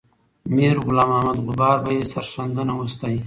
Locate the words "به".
1.83-1.91